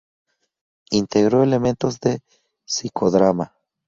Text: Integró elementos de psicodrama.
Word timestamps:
Integró 0.89 1.43
elementos 1.43 1.99
de 1.99 2.21
psicodrama. 2.65 3.53